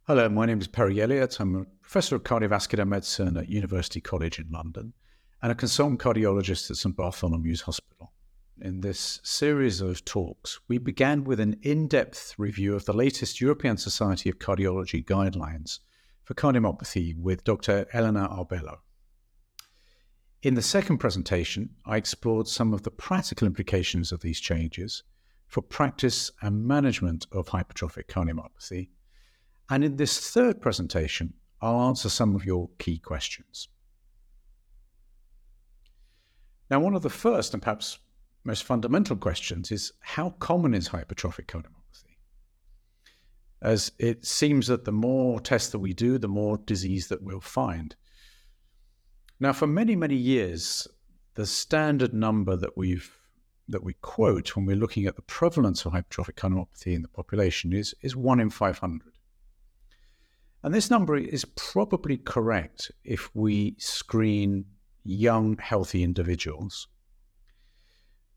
[0.06, 1.40] Hello, my name is Perry Elliott.
[1.40, 4.92] I'm a professor of cardiovascular medicine at University College in London
[5.40, 8.11] and a consultant cardiologist at St Bartholomew's Hospital.
[8.64, 13.40] In this series of talks, we began with an in depth review of the latest
[13.40, 15.80] European Society of Cardiology guidelines
[16.22, 17.86] for cardiomyopathy with Dr.
[17.92, 18.76] Elena Arbelo.
[20.44, 25.02] In the second presentation, I explored some of the practical implications of these changes
[25.48, 28.90] for practice and management of hypertrophic cardiomyopathy
[29.70, 33.66] and in this third presentation, I'll answer some of your key questions.
[36.70, 37.98] Now, one of the first and perhaps
[38.44, 42.16] most fundamental questions is how common is hypertrophic cardiomyopathy?
[43.60, 47.40] As it seems that the more tests that we do, the more disease that we'll
[47.40, 47.94] find.
[49.38, 50.88] Now, for many, many years,
[51.34, 53.10] the standard number that we've
[53.68, 57.72] that we quote when we're looking at the prevalence of hypertrophic cardiomyopathy in the population
[57.72, 59.12] is, is 1 in 500.
[60.62, 64.66] And this number is probably correct if we screen
[65.04, 66.88] young, healthy individuals.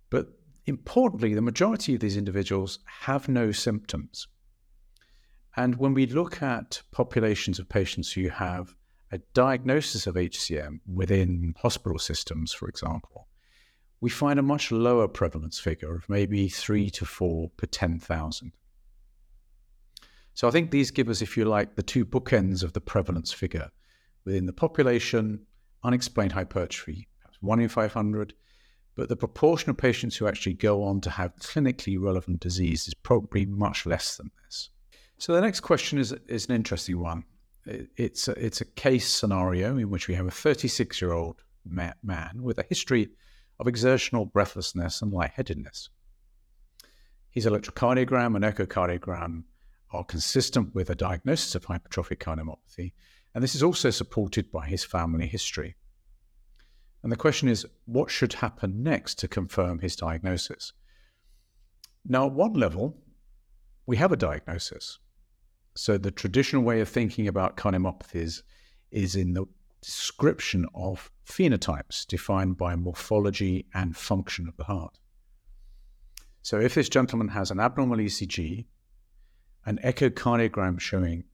[0.10, 0.28] But
[0.66, 4.28] importantly, the majority of these individuals have no symptoms.
[5.56, 8.76] And when we look at populations of patients who have
[9.12, 13.28] a diagnosis of HCM within hospital systems, for example,
[14.02, 18.52] we find a much lower prevalence figure of maybe three to four per 10,000.
[20.34, 23.32] So I think these give us, if you like, the two bookends of the prevalence
[23.32, 23.72] figure
[24.26, 25.46] within the population,
[25.84, 28.34] unexplained hypertrophy, perhaps one in 500,
[28.96, 32.94] but the proportion of patients who actually go on to have clinically relevant disease is
[32.94, 34.70] probably much less than this.
[35.18, 37.24] So the next question is, is an interesting one.
[37.66, 42.42] It's a, it's a case scenario in which we have a 36 year old man
[42.42, 43.10] with a history
[43.60, 45.90] of exertional breathlessness and lightheadedness.
[47.30, 49.44] His electrocardiogram and echocardiogram
[49.92, 52.94] are consistent with a diagnosis of hypertrophic cardiomyopathy,
[53.34, 55.76] and this is also supported by his family history.
[57.06, 60.74] And the question is, what should happen next to confirm his diagnosis?
[62.04, 62.98] Now, at one level,
[63.86, 64.98] we have a diagnosis.
[65.76, 68.42] So the traditional way of thinking about cardiomyopathies
[68.90, 69.46] is in the
[69.84, 74.98] description of phenotypes defined by morphology and function of the heart.
[76.42, 78.66] So if this gentleman has an abnormal ECG
[79.68, 81.26] an echocardiogram showing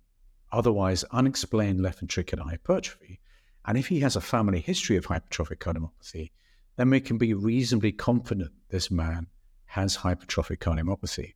[0.52, 3.21] otherwise unexplained left ventricular hypertrophy,
[3.66, 6.32] and if he has a family history of hypertrophic cardiomyopathy,
[6.78, 9.28] then we can be reasonably confident this man
[9.66, 11.34] has hypertrophic cardiomyopathy.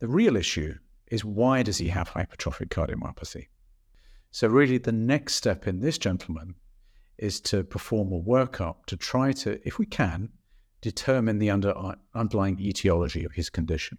[0.00, 0.74] The real issue
[1.10, 3.48] is why does he have hypertrophic cardiomyopathy?
[4.30, 6.54] So, really, the next step in this gentleman
[7.16, 10.30] is to perform a workup to try to, if we can,
[10.80, 11.74] determine the under,
[12.14, 13.98] underlying etiology of his condition.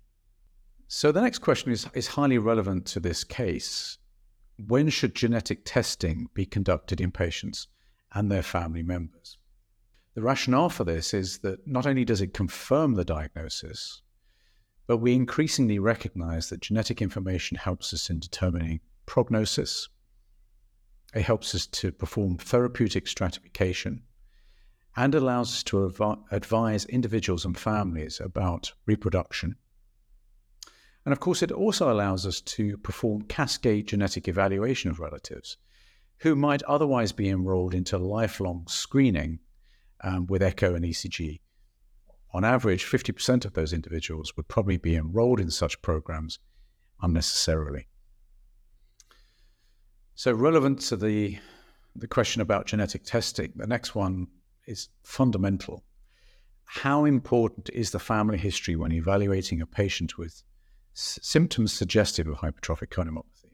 [0.87, 3.97] So the next question is, is highly relevant to this case.
[4.67, 7.69] When should genetic testing be conducted in patients
[8.11, 9.37] and their family members?
[10.15, 14.01] The rationale for this is that not only does it confirm the diagnosis,
[14.85, 19.87] but we increasingly recognize that genetic information helps us in determining prognosis.
[21.13, 24.03] It helps us to perform therapeutic stratification
[24.97, 25.85] and allows us to
[26.31, 29.55] advise individuals and families about reproduction
[31.05, 35.57] and of course, it also allows us to perform cascade genetic evaluation of relatives
[36.19, 39.39] who might otherwise be enrolled into lifelong screening
[40.03, 41.39] um, with echo and ECG.
[42.33, 46.39] On average, 50% of those individuals would probably be enrolled in such programs
[47.01, 47.87] unnecessarily.
[50.13, 51.39] So, relevant to the,
[51.95, 54.27] the question about genetic testing, the next one
[54.67, 55.85] is fundamental.
[56.65, 60.43] How important is the family history when evaluating a patient with
[60.99, 63.53] symptoms suggestive of hypertrophic cardiomyopathy.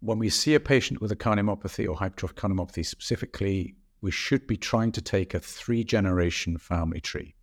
[0.00, 4.56] When we see a patient with a cardiomyopathy or hypertrophic cardiomyopathy specifically, we should be
[4.56, 7.34] trying to take a three generation family tree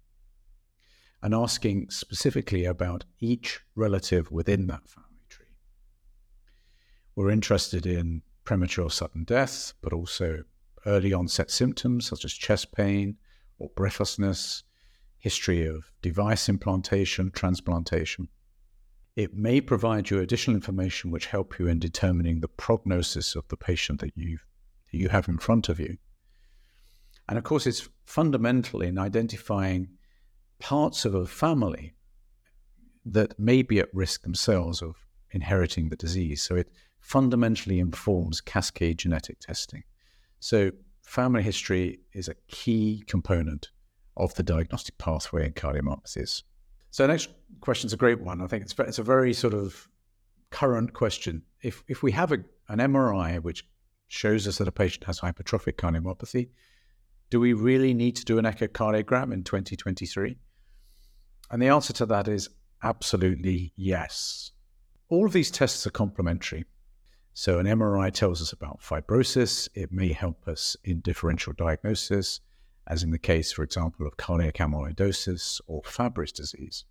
[1.22, 5.46] and asking specifically about each relative within that family tree.
[7.16, 10.44] We're interested in premature sudden death, but also
[10.86, 13.18] early onset symptoms such as chest pain
[13.60, 14.64] or breathlessness,
[15.20, 18.28] history of device implantation, transplantation.
[19.16, 23.58] It may provide you additional information which help you in determining the prognosis of the
[23.58, 24.40] patient that you
[24.92, 25.98] you have in front of you.
[27.30, 29.88] And of course, it's fundamental in identifying
[30.60, 31.94] parts of a family
[33.06, 34.96] that may be at risk themselves of
[35.32, 36.42] inheriting the disease.
[36.42, 36.70] So it
[37.00, 39.84] fundamentally informs cascade genetic testing.
[40.40, 40.72] So
[41.04, 43.70] family history is a key component
[44.18, 46.44] of the diagnostic pathway in cardiomyopathies.
[46.92, 47.30] So next
[47.62, 48.42] question is a great one.
[48.42, 49.88] I think it's it's a very sort of
[50.50, 51.44] current question.
[51.62, 53.68] If if we have a, an MRI which
[54.08, 56.50] shows us that a patient has hypertrophic cardiomyopathy,
[57.30, 60.38] do we really need to do an echocardiogram in 2023?
[61.50, 62.50] And the answer to that is
[62.84, 64.52] absolutely yes.
[65.08, 66.66] All of these tests are complementary.
[67.34, 69.70] So, an MRI tells us about fibrosis.
[69.74, 72.42] It may help us in differential diagnosis,
[72.88, 76.86] as in the case, for example, of cardiac amyloidosis or Fabry's disease.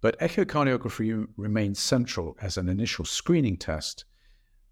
[0.00, 4.04] But echocardiography remains central as an initial screening test,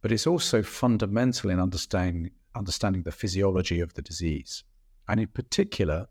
[0.02, 4.64] but it's also fundamental in understanding, understanding the physiology of the disease,
[5.08, 6.08] and in particular,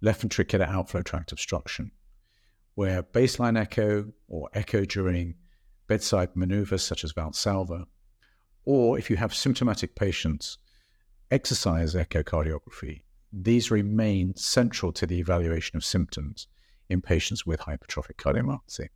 [0.00, 1.90] left ventricular outflow tract obstruction,
[2.74, 5.34] where baseline echo or echo during
[5.86, 7.84] bedside maneuvers such as Valsalva,
[8.64, 10.58] or if you have symptomatic patients,
[11.30, 13.02] exercise echocardiography.
[13.32, 16.48] These remain central to the evaluation of symptoms
[16.88, 18.88] in patients with hypertrophic cardiomyopathy.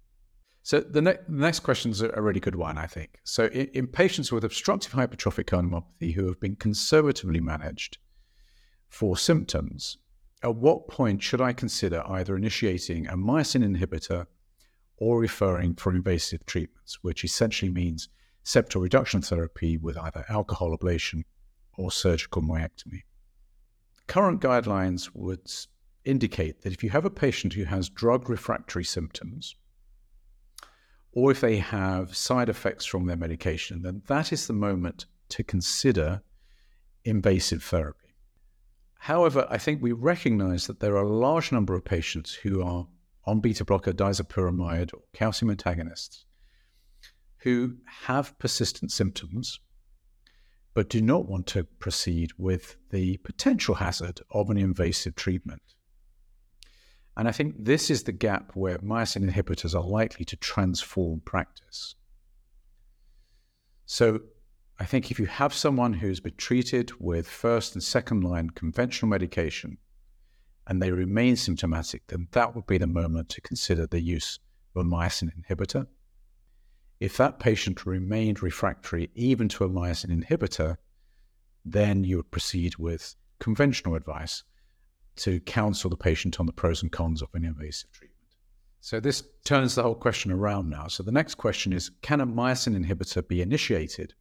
[0.62, 3.20] So the, ne- the next question is a really good one, I think.
[3.22, 7.98] So in, in patients with obstructive hypertrophic cardiomyopathy who have been conservatively managed
[8.88, 9.98] for symptoms,
[10.42, 14.26] at what point should I consider either initiating a myosin inhibitor
[14.96, 18.08] or referring for invasive treatments, which essentially means
[18.44, 21.24] septal reduction therapy with either alcohol ablation
[21.76, 23.02] or surgical myectomy?
[24.06, 25.50] Current guidelines would
[26.04, 29.56] indicate that if you have a patient who has drug refractory symptoms,
[31.12, 35.44] or if they have side effects from their medication, then that is the moment to
[35.44, 36.22] consider
[37.04, 38.14] invasive therapy.
[38.98, 42.86] However, I think we recognize that there are a large number of patients who are
[43.26, 46.24] on beta blocker disopyramide or calcium antagonists
[47.38, 49.60] who have persistent symptoms
[50.74, 55.62] but do not want to proceed with the potential hazard of an invasive treatment.
[57.16, 61.94] And I think this is the gap where myosin inhibitors are likely to transform practice.
[63.86, 64.20] So
[64.80, 69.08] I think if you have someone who's been treated with first and second line conventional
[69.08, 69.78] medication
[70.66, 74.40] and they remain symptomatic, then that would be the moment to consider the use
[74.74, 75.86] of a myosin inhibitor.
[77.04, 80.78] If that patient remained refractory even to a myosin inhibitor,
[81.62, 84.42] then you would proceed with conventional advice
[85.16, 88.30] to counsel the patient on the pros and cons of an invasive treatment.
[88.80, 90.86] So this turns the whole question around now.
[90.86, 94.14] So the next question is can a myosin inhibitor be initiated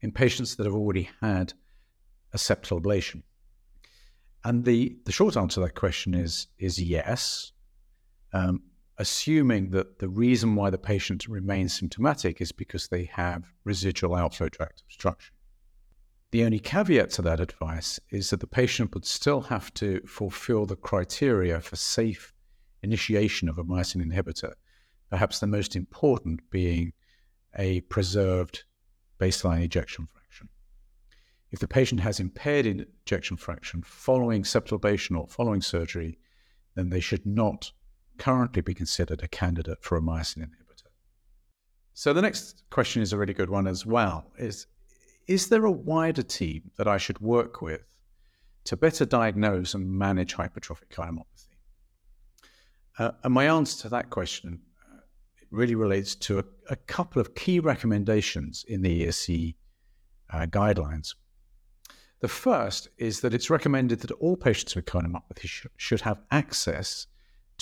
[0.00, 1.54] in patients that have already had
[2.32, 3.24] a septal ablation?
[4.44, 7.50] And the, the short answer to that question is, is yes,
[8.32, 8.62] um,
[8.98, 14.48] assuming that the reason why the patient remains symptomatic is because they have residual outflow
[14.48, 15.34] tract obstruction.
[16.30, 20.66] The only caveat to that advice is that the patient would still have to fulfill
[20.66, 22.32] the criteria for safe
[22.82, 24.54] initiation of a myosin inhibitor,
[25.10, 26.92] perhaps the most important being
[27.56, 28.64] a preserved
[29.20, 30.48] baseline ejection fraction.
[31.50, 32.66] If the patient has impaired
[33.04, 36.18] ejection fraction following septal ablation or following surgery,
[36.74, 37.72] then they should not
[38.22, 40.90] currently be considered a candidate for a myosin inhibitor.
[41.92, 44.30] So the next question is a really good one as well.
[44.38, 44.66] Is
[45.26, 47.84] is there a wider team that I should work with
[48.64, 51.56] to better diagnose and manage hypertrophic cardiomyopathy?
[52.98, 54.98] Uh, and my answer to that question uh,
[55.50, 59.54] really relates to a, a, couple of key recommendations in the ESC
[60.30, 61.14] uh, guidelines.
[62.20, 67.06] The first is that it's recommended that all patients with cardiomyopathy sh- should have access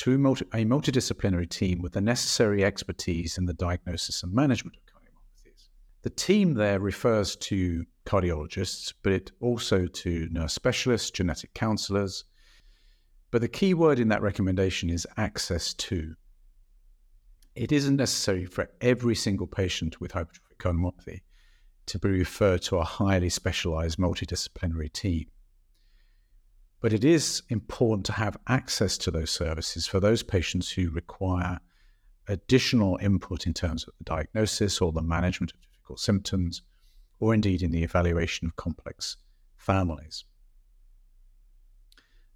[0.01, 4.75] to a, multi- a multidisciplinary team with the necessary expertise in the diagnosis and management
[4.79, 5.69] of cardiomyopathies.
[6.01, 12.25] the team there refers to cardiologists, but it also to nurse specialists, genetic counselors.
[13.31, 16.15] But the key word in that recommendation is access to.
[17.55, 21.21] It isn't necessary for every single patient with hypertrophic cardiomyopathy
[21.87, 25.27] to be referred to a highly specialized multidisciplinary team.
[26.81, 31.61] But it is important to have access to those services for those patients who require
[32.27, 36.63] additional input in terms of the diagnosis or the management of difficult symptoms,
[37.19, 39.19] or indeed in the evaluation of complex
[39.57, 40.25] families.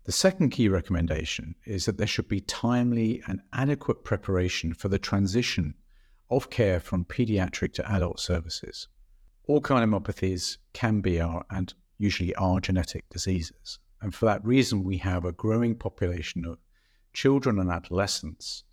[0.04, 4.98] The second key recommendation is that there should be timely and adequate preparation for the
[4.98, 5.74] transition
[6.28, 8.88] of care from pediatric to adult services.
[9.46, 13.78] All cardiomyopathies can be are, and usually are genetic diseases.
[14.04, 16.58] And for that reason, we have a growing population of
[17.14, 18.64] children and adolescents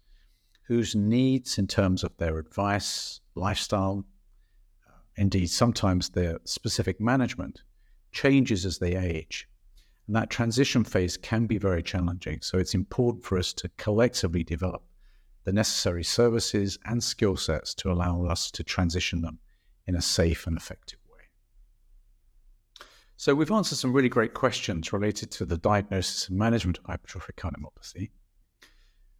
[0.63, 4.03] whose needs in terms of their advice, lifestyle,
[4.85, 7.61] uh, indeed sometimes their specific management
[8.11, 9.47] changes as they age.
[10.05, 12.41] And that transition phase can be very challenging.
[12.41, 14.83] So it's important for us to collectively develop
[15.45, 19.39] the necessary services and skill sets to allow us to transition them
[19.87, 21.00] in a safe and effective way.
[23.21, 27.35] So we've answered some really great questions related to the diagnosis and management of hypertrophic
[27.37, 28.09] cardiomyopathy.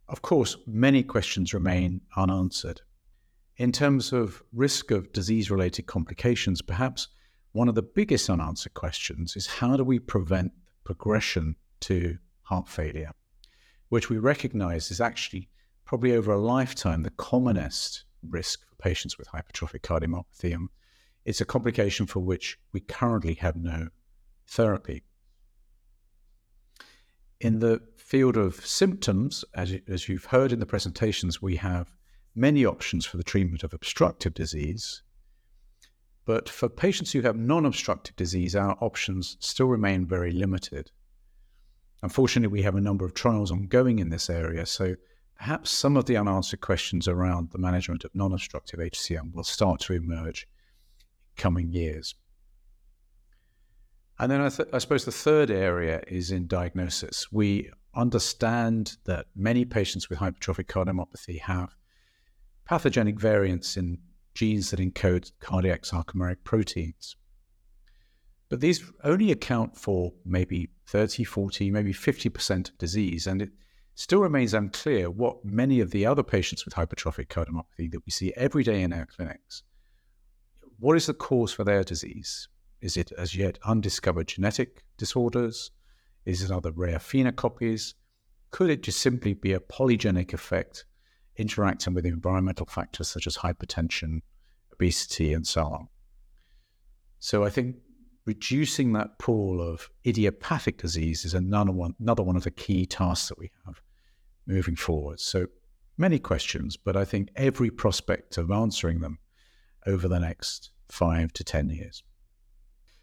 [0.08, 2.80] Of course, many questions remain unanswered.
[3.58, 7.06] In terms of risk of disease related complications, perhaps
[7.52, 10.50] one of the biggest unanswered questions is how do we prevent
[10.82, 13.12] progression to heart failure,
[13.88, 15.48] which we recognize is actually
[15.84, 20.52] probably over a lifetime the commonest risk for patients with hypertrophic cardiomyopathy.
[20.54, 20.70] And
[21.24, 23.88] it's a complication for which we currently have no
[24.46, 25.02] therapy.
[27.40, 31.94] In the field of symptoms, as, as you've heard in the presentations, we have
[32.34, 35.02] many options for the treatment of obstructive disease.
[36.24, 40.90] But for patients who have non obstructive disease, our options still remain very limited.
[42.02, 44.96] Unfortunately, we have a number of trials ongoing in this area, so
[45.36, 49.80] perhaps some of the unanswered questions around the management of non obstructive HCM will start
[49.80, 50.46] to emerge
[51.36, 52.14] coming years.
[54.18, 57.32] And then I, th- I, suppose the third area is in diagnosis.
[57.32, 61.74] We understand that many patients with hypertrophic cardiomyopathy have
[62.64, 63.98] pathogenic variants in
[64.34, 67.16] genes that encode cardiac sarcomeric proteins.
[68.48, 73.50] But these only account for maybe 30, 40, maybe 50% of disease, and it
[73.94, 78.32] still remains unclear what many of the other patients with hypertrophic cardiomyopathy that we see
[78.36, 79.62] every day in our clinics,
[80.82, 82.48] what is the cause for their disease?
[82.80, 85.70] Is it as yet undiscovered genetic disorders?
[86.24, 87.94] Is it other rare phenocopies?
[88.50, 90.84] Could it just simply be a polygenic effect
[91.36, 94.22] interacting with environmental factors such as hypertension,
[94.72, 95.86] obesity, and so on?
[97.20, 97.76] So I think
[98.26, 103.28] reducing that pool of idiopathic disease is another one, another one of the key tasks
[103.28, 103.80] that we have
[104.48, 105.20] moving forward.
[105.20, 105.46] So
[105.96, 109.20] many questions, but I think every prospect of answering them
[109.86, 112.02] over the next five to 10 years.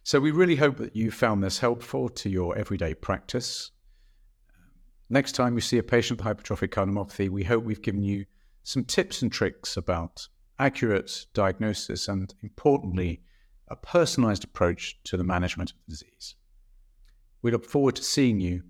[0.03, 3.71] So we really hope that you found this helpful to your everyday practice.
[5.09, 8.25] Next time you see a patient with hypertrophic cardiomyopathy, we hope we've given you
[8.61, 10.27] some tips and tricks about
[10.59, 13.23] accurate diagnosis and, importantly,
[13.67, 16.35] a personalized approach to the management of the disease.
[17.41, 18.61] We look forward to seeing you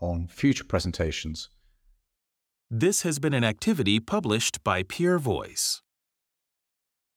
[0.00, 1.50] on future presentations.
[2.70, 5.82] This has been an activity published by Peer Voice.